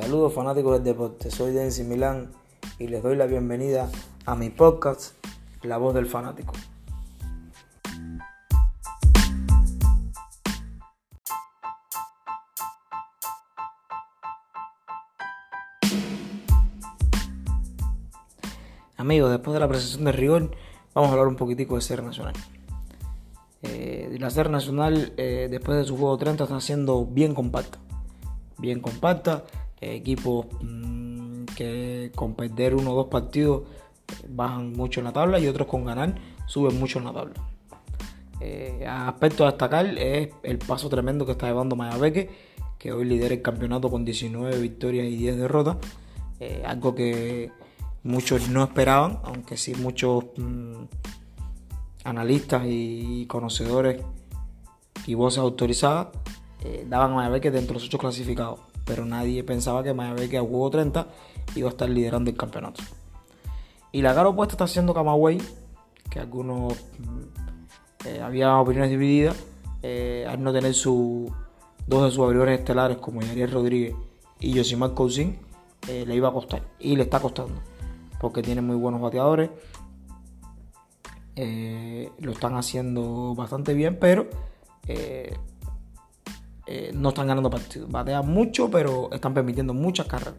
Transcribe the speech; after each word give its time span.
Saludos 0.00 0.32
fanáticos 0.32 0.72
del 0.72 0.82
deporte, 0.82 1.30
soy 1.30 1.52
Denzi 1.52 1.84
Milán 1.84 2.32
y 2.78 2.88
les 2.88 3.02
doy 3.02 3.16
la 3.16 3.26
bienvenida 3.26 3.90
a 4.24 4.34
mi 4.34 4.48
podcast 4.48 5.14
La 5.62 5.76
voz 5.76 5.92
del 5.92 6.06
fanático. 6.06 6.54
Amigos, 18.96 19.30
después 19.30 19.52
de 19.52 19.60
la 19.60 19.68
presentación 19.68 20.06
de 20.06 20.12
rigor, 20.12 20.50
vamos 20.94 21.10
a 21.10 21.12
hablar 21.12 21.28
un 21.28 21.36
poquitico 21.36 21.74
de 21.74 21.82
Ser 21.82 22.02
Nacional. 22.02 22.34
Eh, 23.62 24.16
la 24.18 24.30
Ser 24.30 24.48
Nacional, 24.48 25.12
eh, 25.18 25.48
después 25.50 25.76
de 25.76 25.84
su 25.84 25.98
juego 25.98 26.16
30, 26.16 26.44
está 26.44 26.58
siendo 26.60 27.04
bien 27.04 27.34
compacta. 27.34 27.78
Bien 28.56 28.80
compacta. 28.80 29.44
Eh, 29.80 29.94
equipos 29.96 30.46
mm, 30.60 31.44
que 31.56 32.12
con 32.14 32.34
perder 32.34 32.74
uno 32.74 32.92
o 32.92 32.96
dos 32.96 33.06
partidos 33.08 33.62
bajan 34.28 34.72
mucho 34.72 35.00
en 35.00 35.04
la 35.04 35.12
tabla 35.12 35.38
y 35.38 35.46
otros 35.46 35.66
con 35.68 35.84
ganar 35.84 36.14
suben 36.46 36.78
mucho 36.78 36.98
en 36.98 37.04
la 37.06 37.12
tabla. 37.12 37.34
aspecto 38.88 39.44
a 39.44 39.50
destacar 39.50 39.86
es 39.98 40.30
el 40.42 40.58
paso 40.58 40.88
tremendo 40.88 41.24
que 41.26 41.32
está 41.32 41.46
llevando 41.46 41.76
Mayabeque, 41.76 42.30
que 42.78 42.92
hoy 42.92 43.04
lidera 43.04 43.34
el 43.34 43.42
campeonato 43.42 43.90
con 43.90 44.04
19 44.04 44.58
victorias 44.58 45.06
y 45.06 45.16
10 45.16 45.36
derrotas. 45.36 45.76
algo 46.64 46.94
que 46.94 47.50
muchos 48.02 48.48
no 48.48 48.64
esperaban, 48.64 49.20
aunque 49.24 49.56
sí 49.56 49.74
muchos 49.74 50.24
mm, 50.36 50.84
analistas 52.04 52.62
y 52.66 53.26
conocedores 53.26 54.02
y 55.06 55.14
voces 55.14 55.38
autorizadas 55.38 56.08
eh, 56.64 56.86
daban 56.88 57.12
a 57.12 57.14
Mayabeque 57.16 57.50
dentro 57.50 57.74
de 57.74 57.80
los 57.80 57.88
ocho 57.88 57.98
clasificados, 57.98 58.60
pero 58.84 59.04
nadie 59.04 59.44
pensaba 59.44 59.82
que 59.82 59.94
Mayabeque 59.94 60.38
a 60.38 60.42
juego 60.42 60.70
30 60.70 61.06
iba 61.56 61.68
a 61.68 61.72
estar 61.72 61.88
liderando 61.88 62.30
el 62.30 62.36
campeonato. 62.36 62.82
Y 63.92 64.02
la 64.02 64.14
cara 64.14 64.28
opuesta 64.28 64.54
está 64.54 64.64
haciendo 64.64 64.94
Camagüey, 64.94 65.40
que 66.08 66.20
algunos 66.20 66.74
mm, 66.98 68.06
eh, 68.06 68.20
había 68.22 68.56
opiniones 68.58 68.90
divididas, 68.90 69.36
eh, 69.82 70.26
al 70.28 70.42
no 70.42 70.52
tener 70.52 70.74
su, 70.74 71.32
dos 71.86 72.04
de 72.04 72.10
sus 72.10 72.24
abridores 72.24 72.58
estelares 72.58 72.98
como 72.98 73.20
Yariel 73.20 73.50
Rodríguez 73.50 73.94
y 74.38 74.52
Yosimar 74.52 74.94
Cousin, 74.94 75.38
le 75.88 76.14
iba 76.14 76.28
a 76.28 76.32
costar 76.32 76.62
y 76.78 76.94
le 76.94 77.02
está 77.04 77.18
costando 77.18 77.60
porque 78.20 78.42
tiene 78.42 78.60
muy 78.60 78.76
buenos 78.76 79.00
bateadores. 79.00 79.50
Eh, 81.34 82.12
lo 82.18 82.32
están 82.32 82.54
haciendo 82.54 83.34
bastante 83.34 83.72
bien, 83.72 83.98
pero 83.98 84.28
eh, 86.72 86.92
no 86.94 87.08
están 87.08 87.26
ganando 87.26 87.50
partidos. 87.50 87.90
Batean 87.90 88.28
mucho, 88.28 88.70
pero 88.70 89.10
están 89.10 89.34
permitiendo 89.34 89.74
muchas 89.74 90.06
carreras. 90.06 90.36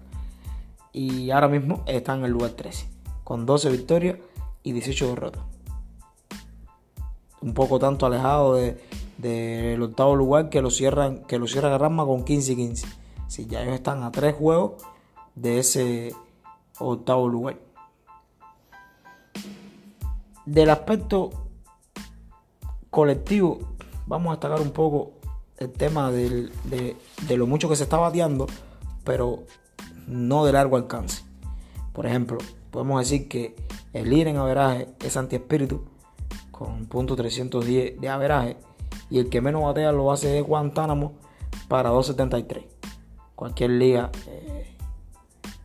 Y 0.94 1.30
ahora 1.30 1.50
mismo 1.50 1.84
están 1.86 2.20
en 2.20 2.26
el 2.26 2.32
lugar 2.32 2.52
13, 2.52 2.88
con 3.26 3.46
12 3.46 3.70
victorias 3.70 4.18
y 4.64 4.72
18 4.72 5.10
derrotas. 5.10 5.44
Un 7.42 7.54
poco 7.54 7.80
tanto 7.80 8.06
alejado 8.06 8.56
del 9.18 9.82
octavo 9.82 10.16
lugar 10.16 10.50
que 10.50 10.62
lo 10.62 10.70
cierran 10.70 11.26
que 11.26 11.38
lo 11.38 11.48
cierra 11.48 11.68
Garrama 11.68 12.06
con 12.06 12.24
15 12.24 12.54
y 12.54 12.56
15. 12.56 12.88
Si 13.28 13.46
ya 13.48 13.64
ellos 13.64 13.76
están 13.76 14.02
a 14.04 14.12
3 14.12 14.34
juegos 14.34 14.82
de 15.36 15.60
ese 15.60 16.16
octavo 16.80 17.28
lugar 17.28 17.58
del 20.46 20.70
aspecto 20.70 21.30
colectivo, 22.90 23.60
vamos 24.08 24.30
a 24.30 24.32
destacar 24.32 24.62
un 24.62 24.72
poco 24.72 25.21
el 25.62 25.72
tema 25.72 26.12
de, 26.12 26.50
lo 27.30 27.48
mucho 27.48 27.70
que 27.70 27.76
se 27.76 27.84
está 27.84 27.98
bateando, 27.98 28.48
pero 29.04 29.44
no 30.08 30.44
de 30.44 30.54
largo 30.54 30.76
alcance. 30.76 31.24
Por 31.94 32.06
ejemplo, 32.06 32.40
podemos 32.72 33.00
decir 33.00 33.28
que 33.28 33.56
el 33.94 34.10
líder 34.10 34.30
en 34.30 34.38
averaje 34.38 34.88
es 35.00 35.16
antiespíritu, 35.18 35.84
con 36.50 36.88
punto 36.88 37.16
.310 37.16 38.00
de 38.00 38.10
averaje, 38.10 38.58
y 39.10 39.20
el 39.20 39.30
que 39.30 39.42
menos 39.42 39.64
batea 39.64 39.92
lo 39.92 40.12
hace 40.12 40.40
es 40.40 40.46
Guantánamo 40.46 41.14
para 41.68 41.90
273. 41.90 42.66
Cualquier 43.36 43.72
liga 43.72 44.12
eh, 44.28 44.76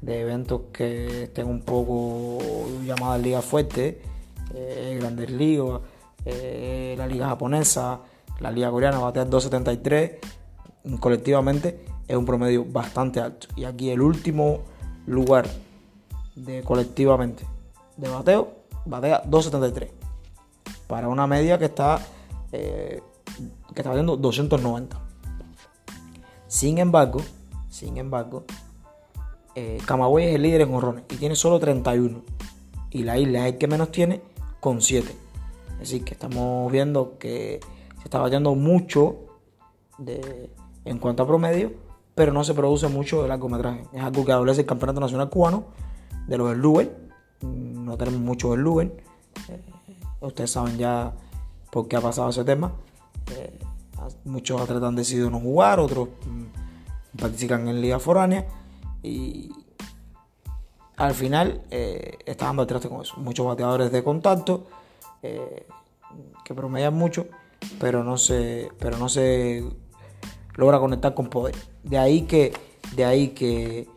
de 0.02 0.20
eventos 0.20 0.62
que 0.72 1.24
estén 1.24 1.46
un 1.46 1.62
poco 1.62 2.38
llamadas 2.84 3.20
liga 3.22 3.40
fuerte 3.40 4.02
eh, 4.54 4.96
Grandes 5.00 5.30
Ligas, 5.30 5.80
eh, 6.24 6.94
la 6.98 7.06
Liga 7.06 7.28
Japonesa, 7.28 8.00
la 8.40 8.50
Liga 8.50 8.70
Coreana 8.70 8.98
batean 8.98 9.30
2.73. 9.30 10.98
Colectivamente 11.00 11.84
es 12.06 12.16
un 12.16 12.24
promedio 12.24 12.64
bastante 12.64 13.20
alto. 13.20 13.48
Y 13.56 13.64
aquí 13.64 13.90
el 13.90 14.00
último 14.00 14.60
lugar 15.06 15.46
de 16.34 16.62
colectivamente 16.62 17.46
de 17.96 18.08
bateo 18.08 18.52
batea 18.84 19.22
2.73. 19.24 19.90
Para 20.86 21.08
una 21.08 21.26
media 21.26 21.58
que 21.58 21.64
está, 21.64 22.00
eh, 22.52 23.02
que 23.74 23.80
está 23.80 23.90
batiendo 23.90 24.16
290. 24.16 25.00
Sin 26.46 26.78
embargo, 26.78 27.20
sin 27.70 27.96
embargo, 27.96 28.44
eh, 29.54 29.78
Camagüey 29.84 30.26
es 30.26 30.34
el 30.36 30.42
líder 30.42 30.60
en 30.62 30.74
horrones 30.74 31.04
y 31.10 31.16
tiene 31.16 31.34
solo 31.34 31.58
31. 31.58 32.22
Y 32.90 33.02
la 33.02 33.18
isla 33.18 33.46
es 33.46 33.54
el 33.54 33.58
que 33.58 33.66
menos 33.66 33.90
tiene 33.90 34.20
con 34.60 34.80
7. 34.80 35.14
Es 35.72 35.78
decir, 35.78 36.04
que 36.04 36.14
estamos 36.14 36.70
viendo 36.70 37.18
que 37.18 37.60
se 37.98 38.04
está 38.04 38.18
bateando 38.18 38.54
mucho 38.54 39.16
de, 39.98 40.50
en 40.84 40.98
cuanto 40.98 41.22
a 41.22 41.26
promedio, 41.26 41.72
pero 42.14 42.32
no 42.32 42.44
se 42.44 42.54
produce 42.54 42.88
mucho 42.88 43.22
de 43.22 43.28
largometraje. 43.28 43.84
Es 43.92 44.02
algo 44.02 44.24
que 44.24 44.32
adolece 44.32 44.62
el 44.62 44.66
Campeonato 44.66 45.00
Nacional 45.00 45.28
Cubano 45.28 45.64
de 46.26 46.38
los 46.38 46.56
Luber. 46.56 46.96
No 47.42 47.96
tenemos 47.96 48.20
mucho 48.20 48.56
Luber. 48.56 48.96
Eh, 49.48 49.62
ustedes 50.20 50.50
saben 50.50 50.78
ya 50.78 51.14
por 51.70 51.88
qué 51.88 51.96
ha 51.96 52.00
pasado 52.00 52.30
ese 52.30 52.44
tema. 52.44 52.72
Eh, 53.32 53.58
muchos 54.24 54.60
atletas 54.60 54.84
han 54.84 54.96
decidido 54.96 55.30
no 55.30 55.40
jugar, 55.40 55.80
otros 55.80 56.08
mm, 56.26 57.18
participan 57.18 57.68
en 57.68 57.80
liga 57.80 57.98
foránea 57.98 58.46
y, 59.02 59.50
al 60.96 61.14
final 61.14 61.62
eh, 61.70 62.18
está 62.24 62.46
dando 62.46 62.62
el 62.62 62.68
traste 62.68 62.88
con 62.88 63.02
eso. 63.02 63.14
Muchos 63.18 63.46
bateadores 63.46 63.92
de 63.92 64.02
contacto 64.02 64.66
eh, 65.22 65.66
que 66.44 66.54
promedian 66.54 66.94
mucho, 66.94 67.26
pero 67.78 68.04
no 68.04 68.16
se, 68.18 68.70
pero 68.78 68.98
no 68.98 69.08
se 69.08 69.64
logra 70.54 70.78
conectar 70.78 71.14
con 71.14 71.28
poder. 71.28 71.54
De 71.82 71.98
ahí 71.98 72.22
que, 72.22 72.52
de 72.94 73.04
ahí 73.04 73.28
que 73.28 73.88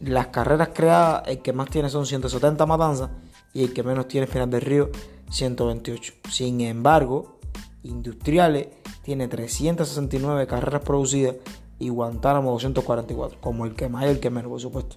las 0.00 0.28
carreras 0.28 0.70
creadas, 0.74 1.22
el 1.26 1.40
que 1.40 1.52
más 1.52 1.70
tiene 1.70 1.88
son 1.88 2.06
170 2.06 2.66
matanzas 2.66 3.10
y 3.52 3.64
el 3.64 3.72
que 3.72 3.82
menos 3.82 4.08
tiene 4.08 4.26
Final 4.26 4.50
del 4.50 4.60
Río 4.60 4.90
128. 5.30 6.14
Sin 6.30 6.60
embargo, 6.60 7.38
Industriales 7.82 8.68
tiene 9.02 9.28
369 9.28 10.46
carreras 10.46 10.82
producidas 10.82 11.36
y 11.78 11.88
Guantánamo 11.88 12.52
244, 12.52 13.40
como 13.40 13.64
el 13.64 13.74
que 13.74 13.88
más 13.88 14.04
y 14.04 14.08
el 14.08 14.20
que 14.20 14.30
menos, 14.30 14.50
por 14.50 14.60
supuesto 14.60 14.96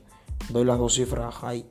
doy 0.50 0.64
las 0.64 0.78
dos 0.78 0.94
cifras 0.96 1.36
ahí 1.44 1.66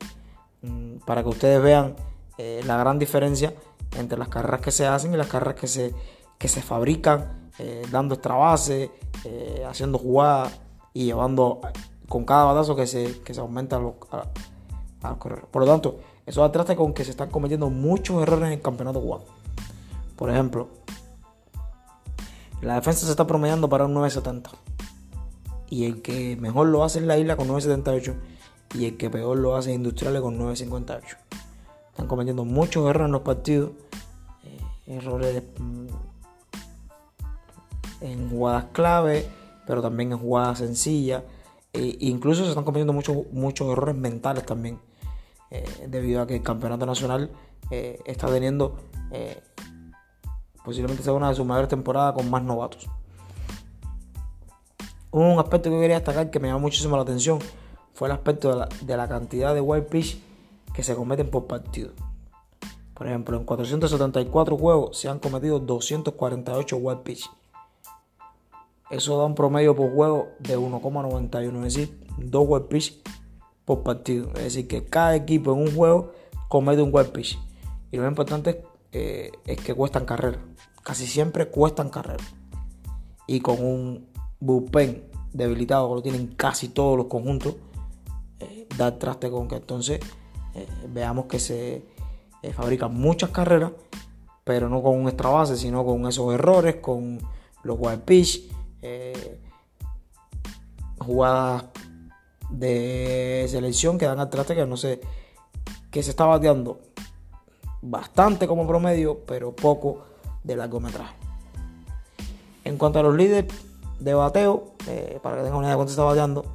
mm, 0.61 0.97
para 1.05 1.23
que 1.23 1.29
ustedes 1.29 1.61
vean 1.61 1.95
eh, 2.37 2.61
la 2.65 2.77
gran 2.77 2.99
diferencia 2.99 3.53
entre 3.97 4.17
las 4.17 4.27
carreras 4.27 4.61
que 4.61 4.71
se 4.71 4.85
hacen 4.85 5.13
y 5.13 5.17
las 5.17 5.27
carreras 5.27 5.55
que 5.55 5.67
se, 5.67 5.93
que 6.37 6.47
se 6.47 6.61
fabrican, 6.61 7.49
eh, 7.59 7.83
dando 7.91 8.15
extra 8.15 8.35
base, 8.35 8.91
eh, 9.23 9.65
haciendo 9.67 9.97
jugadas 9.97 10.59
y 10.93 11.05
llevando 11.05 11.61
con 12.07 12.25
cada 12.25 12.45
batazo 12.45 12.75
que 12.75 12.87
se, 12.87 13.21
que 13.21 13.33
se 13.33 13.39
aumenta 13.39 13.77
a 13.77 13.79
los. 13.79 13.93
Por 15.51 15.61
lo 15.61 15.65
tanto, 15.65 15.99
eso 16.25 16.43
atrás 16.43 16.67
con 16.75 16.93
que 16.93 17.05
se 17.05 17.11
están 17.11 17.29
cometiendo 17.29 17.69
muchos 17.69 18.21
errores 18.21 18.47
en 18.47 18.53
el 18.53 18.61
campeonato 18.61 19.01
cubano. 19.01 19.23
Por 20.15 20.29
ejemplo, 20.29 20.67
la 22.61 22.75
defensa 22.75 23.05
se 23.05 23.11
está 23.11 23.27
promediando 23.27 23.69
para 23.69 23.85
un 23.85 23.93
9.70 23.95 24.49
y 25.69 25.85
el 25.85 26.01
que 26.01 26.35
mejor 26.37 26.67
lo 26.67 26.83
hace 26.83 26.99
en 26.99 27.07
la 27.07 27.17
isla 27.17 27.35
con 27.35 27.47
9.78 27.47 28.15
y 28.75 28.85
el 28.85 28.97
que 28.97 29.09
peor 29.09 29.37
lo 29.37 29.55
hace 29.55 29.73
Industriales 29.73 30.21
con 30.21 30.39
9.58. 30.39 31.17
Están 31.91 32.07
cometiendo 32.07 32.45
muchos 32.45 32.89
errores 32.89 33.05
en 33.05 33.11
los 33.11 33.21
partidos, 33.21 33.71
eh, 34.43 34.59
errores 34.87 35.43
mm, 35.59 35.87
en 38.01 38.29
jugadas 38.29 38.65
clave, 38.71 39.27
pero 39.65 39.81
también 39.81 40.11
en 40.11 40.17
jugadas 40.17 40.59
sencillas. 40.59 41.23
E 41.73 41.97
incluso 41.99 42.43
se 42.43 42.49
están 42.49 42.63
cometiendo 42.63 42.93
muchos, 42.93 43.17
muchos 43.31 43.69
errores 43.71 43.95
mentales 43.95 44.45
también, 44.45 44.79
eh, 45.51 45.87
debido 45.87 46.21
a 46.21 46.27
que 46.27 46.35
el 46.35 46.43
campeonato 46.43 46.85
nacional 46.85 47.29
eh, 47.69 47.99
está 48.05 48.27
teniendo 48.27 48.77
posiblemente 50.67 51.01
sea 51.01 51.13
una 51.13 51.29
de 51.29 51.35
sus 51.35 51.45
mayores 51.45 51.69
temporadas 51.69 52.13
con 52.13 52.29
más 52.29 52.43
novatos. 52.43 52.89
Un 55.11 55.39
aspecto 55.39 55.69
que 55.69 55.79
quería 55.79 55.95
destacar 55.95 56.29
que 56.29 56.41
me 56.41 56.49
llama 56.49 56.59
muchísimo 56.59 56.97
la 56.97 57.03
atención 57.03 57.39
fue 57.93 58.09
el 58.09 58.11
aspecto 58.11 58.67
de 58.85 58.97
la, 58.97 59.07
cantidad 59.07 59.53
de 59.53 59.61
wild 59.61 59.85
pitch 59.85 60.21
que 60.73 60.83
se 60.83 60.93
cometen 60.93 61.29
por 61.29 61.47
partido. 61.47 61.91
Por 62.93 63.07
ejemplo, 63.07 63.37
en 63.37 63.45
474 63.45 64.57
juegos 64.57 64.97
se 64.97 65.07
han 65.07 65.19
cometido 65.19 65.59
248 65.59 66.75
wild 66.75 66.99
pitch. 66.99 67.29
Eso 68.89 69.17
da 69.17 69.25
un 69.25 69.35
promedio 69.35 69.75
por 69.75 69.93
juego 69.93 70.29
de 70.39 70.57
1,91, 70.57 71.65
es 71.65 71.73
decir, 71.73 71.99
dos 72.17 72.61
pitch 72.69 73.01
por 73.65 73.83
partido. 73.83 74.29
Es 74.35 74.43
decir, 74.43 74.67
que 74.67 74.85
cada 74.85 75.15
equipo 75.15 75.53
en 75.53 75.59
un 75.59 75.75
juego 75.75 76.13
comete 76.47 76.81
un 76.81 76.89
wild 76.93 77.11
pitch. 77.11 77.37
Y 77.91 77.97
lo 77.97 78.07
importante 78.07 78.63
eh, 78.91 79.31
es 79.45 79.59
que 79.59 79.73
cuestan 79.73 80.05
carrera. 80.05 80.39
Casi 80.83 81.05
siempre 81.05 81.47
cuestan 81.47 81.89
carrera. 81.89 82.23
Y 83.27 83.41
con 83.41 83.61
un 83.63 84.07
bullpen 84.39 85.03
debilitado 85.33 85.89
que 85.89 85.95
lo 85.95 86.01
tienen 86.01 86.27
casi 86.27 86.69
todos 86.69 86.97
los 86.97 87.07
conjuntos, 87.07 87.55
eh, 88.39 88.67
da 88.77 88.97
traste 88.97 89.29
con 89.29 89.49
que 89.49 89.55
entonces 89.55 89.99
eh, 90.55 90.67
veamos 90.87 91.25
que 91.25 91.39
se 91.39 91.85
fabrican 92.53 92.95
muchas 92.95 93.31
carreras, 93.31 93.73
pero 94.45 94.69
no 94.69 94.81
con 94.81 94.97
un 94.97 95.09
extra 95.09 95.29
base, 95.29 95.57
sino 95.57 95.85
con 95.85 96.07
esos 96.07 96.33
errores, 96.33 96.77
con 96.77 97.19
los 97.63 97.77
wild 97.77 98.03
pitch, 98.03 98.49
jugadas 100.99 101.65
de 102.49 103.45
selección 103.49 103.97
que 103.97 104.05
dan 104.05 104.19
al 104.19 104.29
traste 104.29 104.55
que 104.55 104.65
no 104.65 104.77
sé, 104.77 105.01
que 105.91 106.03
se 106.03 106.11
está 106.11 106.25
bateando 106.25 106.79
bastante 107.81 108.47
como 108.47 108.67
promedio, 108.67 109.19
pero 109.25 109.55
poco 109.55 110.03
de 110.43 110.55
largometraje. 110.55 111.15
En 112.63 112.77
cuanto 112.77 112.99
a 112.99 113.03
los 113.03 113.15
líderes 113.15 113.53
de 113.99 114.13
bateo, 114.13 114.73
eh, 114.87 115.19
para 115.21 115.37
que 115.37 115.43
tengan 115.43 115.59
una 115.59 115.67
idea 115.67 115.73
de 115.73 115.77
cuánto 115.77 115.91
está 115.91 116.03
bateando, 116.03 116.45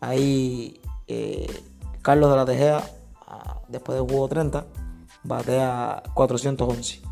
ahí 0.00 0.80
eh, 1.06 1.62
Carlos 2.02 2.30
de 2.30 2.36
la 2.36 2.44
Tejeda, 2.44 2.90
ah, 3.26 3.60
después 3.68 3.98
del 3.98 4.08
juego 4.08 4.28
30, 4.28 4.64
batea 5.22 6.02
411. 6.14 7.02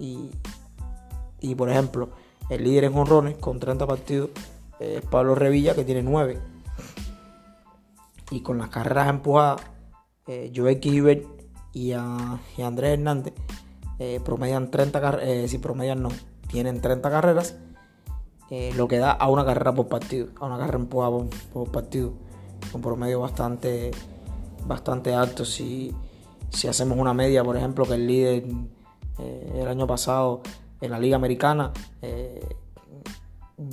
Y, 0.00 0.30
y 1.40 1.54
por 1.54 1.70
ejemplo, 1.70 2.08
el 2.48 2.64
líder 2.64 2.84
en 2.84 2.92
jonrones 2.94 3.36
con 3.36 3.60
30 3.60 3.86
partidos 3.86 4.30
es 4.80 5.02
Pablo 5.02 5.34
Revilla, 5.34 5.74
que 5.74 5.84
tiene 5.84 6.02
9. 6.02 6.38
Y 8.30 8.40
con 8.40 8.58
las 8.58 8.68
carreras 8.68 9.08
empujadas, 9.08 9.62
eh, 10.26 10.52
Joel 10.54 10.80
Kiber 10.80 11.24
y, 11.72 11.92
Andrés 11.92 12.92
Hernández 12.92 13.34
eh, 13.98 14.20
promedian 14.24 14.70
30 14.70 15.00
carreras, 15.00 15.28
eh, 15.28 15.48
si 15.48 15.58
promedian 15.58 16.02
no, 16.02 16.10
tienen 16.48 16.80
30 16.80 17.10
carreras, 17.10 17.56
eh, 18.50 18.72
lo 18.76 18.88
que 18.88 18.98
da 18.98 19.10
a 19.12 19.28
una 19.28 19.44
carrera 19.44 19.74
por 19.74 19.88
partido, 19.88 20.28
a 20.40 20.46
una 20.46 20.58
carrera 20.58 20.78
empujada 20.78 21.24
por, 21.52 21.70
partido, 21.70 22.12
un 22.72 22.80
promedio 22.80 23.20
bastante, 23.20 23.90
bastante 24.66 25.14
alto. 25.14 25.44
Si, 25.44 25.94
si 26.50 26.68
hacemos 26.68 26.98
una 26.98 27.14
media, 27.14 27.44
por 27.44 27.56
ejemplo, 27.56 27.84
que 27.84 27.94
el 27.94 28.06
líder 28.06 28.44
el 29.18 29.66
año 29.66 29.84
pasado 29.88 30.42
en 30.80 30.90
la 30.90 30.98
Liga 30.98 31.16
Americana, 31.16 31.72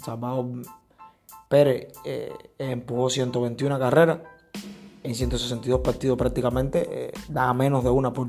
Salvador 0.04 0.64
Pérez 1.48 1.94
empujó 2.58 3.10
121 3.10 3.80
carreras 3.80 4.20
en 5.06 5.14
162 5.14 5.82
partidos 5.82 6.18
prácticamente, 6.18 6.88
eh, 6.90 7.12
da 7.30 7.54
menos 7.54 7.84
de 7.84 7.90
una 7.92 8.12
por, 8.12 8.28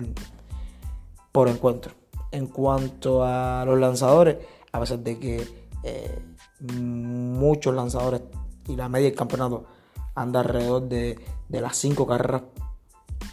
por 1.33 1.49
encuentro. 1.49 1.93
En 2.31 2.47
cuanto 2.49 3.25
a 3.25 3.65
los 3.65 3.79
lanzadores, 3.79 4.37
a 4.73 4.81
pesar 4.81 4.99
de 4.99 5.19
que 5.19 5.49
eh, 5.83 6.19
muchos 6.75 7.75
lanzadores 7.75 8.23
y 8.69 8.77
la 8.77 8.89
media 8.89 9.09
del 9.09 9.17
campeonato 9.17 9.65
anda 10.15 10.41
alrededor 10.41 10.83
de, 10.89 11.19
las 11.49 11.77
5 11.77 12.07
carreras 12.07 12.43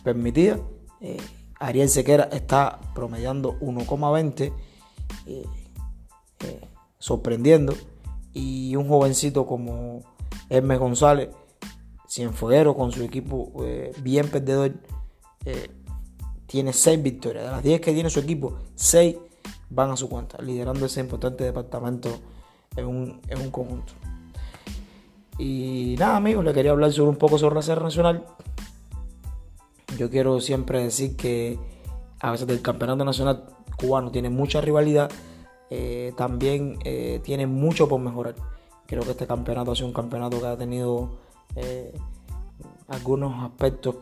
permitidas, 0.04 0.62
eh, 1.02 1.18
Ariel 1.60 1.90
Sequera 1.90 2.30
está 2.32 2.80
promediando 2.96 3.60
1,20, 3.60 4.54
sorprendiendo. 7.00 7.74
Y 8.34 8.76
un 8.76 8.88
jovencito 8.88 9.46
como 9.46 10.02
Hermes 10.50 10.80
González 10.80 11.30
Cienfueguero 12.08 12.76
con 12.76 12.92
su 12.92 13.04
equipo 13.04 13.52
eh, 13.64 13.92
bien 14.02 14.30
perdedor 14.30 14.74
eh, 15.46 15.70
tiene 16.46 16.72
6 16.72 17.02
victorias. 17.02 17.46
De 17.46 17.52
las 17.52 17.64
10 17.64 17.82
que 17.82 17.94
tiene 17.94 18.10
su 18.12 18.20
equipo, 18.20 18.60
6 18.76 19.18
van 19.72 19.90
a 19.90 19.98
su 19.98 20.08
cuenta, 20.08 20.40
liderando 20.40 20.86
ese 20.86 21.00
importante 21.00 21.44
departamento 21.44 22.10
en 22.76 22.86
un, 22.86 23.20
conjunto. 23.52 23.94
Y 25.40 25.96
nada, 25.98 26.18
amigos, 26.18 26.46
le 26.46 26.54
quería 26.54 26.72
hablar 26.72 26.92
sobre 26.94 27.10
un 27.10 27.16
poco 27.16 27.40
sobre 27.40 27.56
la 27.56 27.76
Nacional. 27.82 28.26
Yo 29.98 30.12
quiero 30.12 30.40
siempre 30.40 30.84
decir 30.84 31.16
que 31.16 31.58
a 32.20 32.30
veces 32.30 32.48
el 32.48 32.62
campeonato 32.62 33.04
nacional 33.04 33.46
cubano 33.84 34.12
tiene 34.12 34.30
mucha 34.30 34.62
rivalidad, 34.62 35.12
eh, 35.70 36.14
también 36.16 36.78
tiene 37.24 37.48
mucho 37.48 37.88
por 37.88 38.00
mejorar. 38.00 38.36
Creo 38.86 39.04
que 39.04 39.12
este 39.12 39.28
campeonato 39.28 39.72
ha 39.72 39.76
sido 39.76 39.88
un 39.88 39.94
campeonato 39.94 40.40
que 40.40 40.48
ha 40.48 40.58
tenido 40.58 41.18
eh, 41.56 41.94
algunos 42.88 43.44
aspectos 43.44 43.96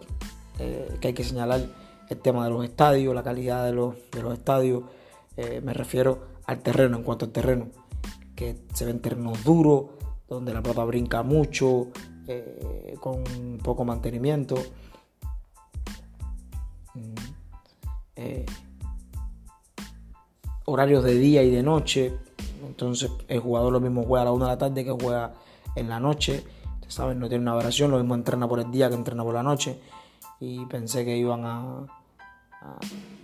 eh, 0.60 0.98
que 1.00 1.10
hay 1.10 1.14
que 1.14 1.24
señalar. 1.24 1.62
El 2.10 2.18
tema 2.18 2.44
de 2.44 2.50
los 2.50 2.66
estadios, 2.66 3.16
la 3.16 3.24
calidad 3.24 3.66
de 3.66 3.72
los, 3.72 3.96
de 4.12 4.22
los 4.22 4.34
estadios. 4.34 4.84
Eh, 5.38 5.62
me 5.64 5.74
refiero 5.74 6.20
al 6.46 6.60
terreno, 6.60 6.98
en 6.98 7.04
cuanto 7.04 7.26
al 7.26 7.32
terreno. 7.32 7.70
Que 8.36 8.66
se 8.74 8.86
ven 8.86 9.00
terrenos 9.00 9.44
duros, 9.46 9.86
donde 10.28 10.54
la 10.54 10.62
pelota 10.62 10.84
brinca 10.84 11.24
mucho, 11.24 11.88
con 13.00 13.24
poco 13.64 13.86
mantenimiento. 13.86 14.56
Horarios 20.66 21.04
de 21.04 21.16
día 21.16 21.44
y 21.44 21.52
de 21.52 21.64
noche. 21.64 22.14
Entonces 22.66 23.12
el 23.28 23.40
jugador 23.40 23.74
lo 23.74 23.80
mismo 23.80 24.04
juega 24.04 24.24
a 24.24 24.26
la 24.26 24.32
una 24.32 24.46
de 24.46 24.52
la 24.52 24.58
tarde 24.58 24.84
que 24.84 24.92
juega 24.92 25.34
en 25.76 25.90
la 25.90 26.00
noche. 26.00 26.44
¿sabes? 26.88 27.16
No 27.16 27.30
tiene 27.30 27.44
una 27.44 27.54
variación, 27.54 27.90
lo 27.92 27.98
mismo 27.98 28.16
entrena 28.16 28.48
por 28.48 28.60
el 28.60 28.70
día 28.70 28.90
que 28.90 28.96
entrena 28.96 29.24
por 29.24 29.34
la 29.34 29.44
noche. 29.44 29.80
Y 30.40 30.66
pensé 30.66 31.06
que 31.06 31.16
iban 31.16 31.46
a, 31.46 31.86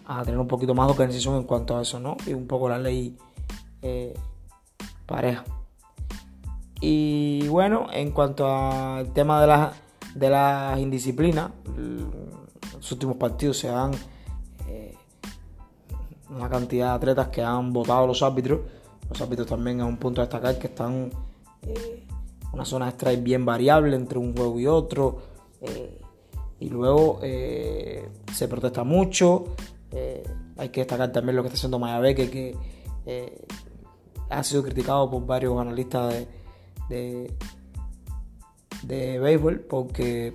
a, 0.06 0.24
tener 0.24 0.40
un 0.40 0.48
poquito 0.48 0.74
más 0.74 0.88
de 0.88 0.92
organización 0.92 1.36
en 1.36 1.44
cuanto 1.44 1.78
a 1.78 1.82
eso, 1.82 2.00
¿no? 2.00 2.16
Y 2.26 2.34
un 2.34 2.48
poco 2.48 2.70
la 2.70 2.80
ley 2.80 3.18
eh, 3.82 4.14
pareja. 5.06 5.44
Y 6.80 7.48
bueno, 7.48 7.88
en 7.92 8.12
cuanto 8.12 8.48
al 8.48 9.12
tema 9.14 9.42
de 9.42 9.48
las 9.48 9.76
de 10.18 10.30
las 10.30 10.80
indisciplinas, 10.80 11.52
los 12.74 12.92
últimos 12.92 13.18
partidos 13.18 13.58
se 13.58 13.68
dan 13.68 13.92
eh, 14.68 14.96
una 16.30 16.50
cantidad 16.50 16.90
de 16.90 16.96
atletas 16.96 17.28
que 17.30 17.42
han 17.42 17.74
votado 17.74 18.08
los 18.08 18.22
árbitros. 18.22 18.62
Los 19.10 19.22
árbitros 19.22 19.48
también 19.48 19.80
es 19.80 19.86
un 19.86 19.98
punto 19.98 20.22
a 20.22 20.26
destacar 20.26 20.58
que 20.60 20.68
están 20.68 21.10
eh, 21.64 22.08
una 22.58 22.66
zona 22.66 22.86
de 22.86 22.92
strike 22.92 23.24
bien 23.24 23.46
variable 23.46 23.96
entre 23.96 24.18
un 24.18 24.36
juego 24.36 24.60
y 24.60 24.68
otro. 24.68 25.18
Eh, 25.62 26.02
y 26.60 26.70
luego 26.70 27.20
eh, 27.22 28.10
se 28.34 28.48
protesta 28.48 28.84
mucho. 28.84 29.56
Eh, 29.92 30.24
hay 30.58 30.70
que 30.70 30.82
destacar 30.82 31.12
también 31.12 31.36
lo 31.36 31.44
que 31.44 31.50
está 31.50 31.58
haciendo 31.58 31.80
Mayabeque, 31.80 32.30
que 32.30 32.58
ha 34.30 34.44
sido 34.44 34.64
criticado 34.64 35.10
por 35.10 35.26
varios 35.26 35.58
analistas 35.60 36.26
de, 36.90 37.32
de, 38.84 39.20
béisbol, 39.20 39.62
porque 39.62 40.34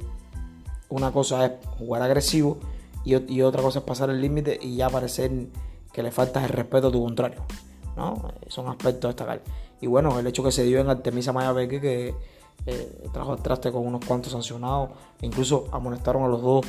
una 0.88 1.12
cosa 1.12 1.44
es 1.44 1.52
jugar 1.78 2.02
agresivo 2.02 2.58
y, 3.04 3.42
otra 3.42 3.62
cosa 3.62 3.80
es 3.80 3.84
pasar 3.84 4.10
el 4.10 4.20
límite 4.20 4.58
y 4.62 4.76
ya 4.76 4.88
parecer 4.88 5.48
que 5.92 6.02
le 6.02 6.10
falta 6.10 6.42
el 6.42 6.48
respeto 6.48 6.88
a 6.88 6.92
tu 6.92 7.02
contrario. 7.02 7.42
¿no? 7.96 8.32
Son 8.48 8.68
aspectos 8.68 9.06
a 9.06 9.08
destacar. 9.08 9.42
Y 9.80 9.86
bueno, 9.86 10.18
el 10.18 10.26
hecho 10.26 10.42
que 10.42 10.52
se 10.52 10.64
dio 10.64 10.80
en 10.80 10.88
Artemisa 10.88 11.32
Mayabeque, 11.32 11.80
que 11.80 12.14
eh, 12.66 13.08
trajo 13.12 13.32
al 13.32 13.42
traste 13.42 13.72
con 13.72 13.86
unos 13.86 14.04
cuantos 14.04 14.32
sancionados, 14.32 14.90
incluso 15.20 15.68
amonestaron 15.72 16.24
a 16.24 16.28
los 16.28 16.42
dos 16.42 16.66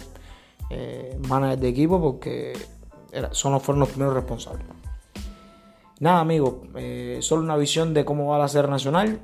eh, 0.70 1.20
managers 1.28 1.62
de 1.62 1.68
equipo 1.68 2.02
porque 2.02 2.54
son, 3.32 3.60
fueron 3.62 3.82
los 3.82 3.90
primeros 3.90 4.14
responsables. 4.14 4.66
Nada, 6.00 6.20
amigos, 6.20 6.56
eh, 6.76 7.20
solo 7.22 7.44
una 7.44 7.56
visión 7.56 7.94
de 7.94 8.04
cómo 8.04 8.28
va 8.28 8.38
la 8.38 8.48
serie 8.48 8.70
nacional. 8.70 9.22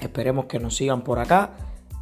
Esperemos 0.00 0.46
que 0.46 0.58
nos 0.58 0.76
sigan 0.76 1.02
por 1.02 1.18
acá. 1.18 1.50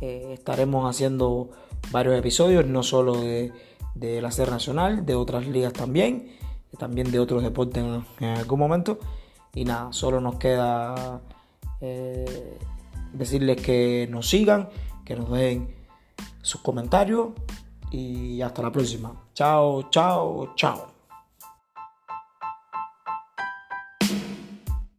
Eh, 0.01 0.31
estaremos 0.35 0.89
haciendo 0.89 1.51
varios 1.91 2.17
episodios, 2.17 2.67
no 2.67 2.83
solo 2.83 3.15
de, 3.17 3.53
la 3.97 4.31
serie 4.31 4.53
nacional, 4.53 5.05
de 5.05 5.15
otras 5.17 5.49
ligas 5.49 5.73
también, 5.73 6.37
también 6.79 7.11
de 7.11 7.19
otros 7.19 7.43
deportes 7.43 7.85
en 8.21 8.27
algún 8.27 8.59
momento. 8.59 8.99
Y 9.55 9.65
nada, 9.65 9.93
solo 9.93 10.21
nos 10.21 10.37
queda 10.37 11.21
eh, 11.81 12.59
decirles 13.13 13.61
que 13.61 14.07
nos 14.11 14.29
sigan, 14.29 14.69
que 15.05 15.17
nos 15.17 15.31
den 15.31 15.75
sus 16.43 16.61
comentarios 16.61 17.29
y 17.91 18.41
hasta 18.43 18.63
la 18.63 18.73
próxima. 18.73 19.13
Chao, 19.35 19.91
chao, 19.91 20.55
chao. 20.55 20.98